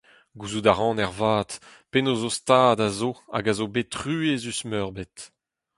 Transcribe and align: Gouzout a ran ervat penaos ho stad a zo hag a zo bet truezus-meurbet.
Gouzout 0.37 0.67
a 0.71 0.73
ran 0.73 1.01
ervat 1.05 1.51
penaos 1.91 2.21
ho 2.25 2.31
stad 2.37 2.77
a 2.87 2.89
zo 2.99 3.11
hag 3.33 3.45
a 3.51 3.53
zo 3.57 3.67
bet 3.75 3.91
truezus-meurbet. 3.93 5.17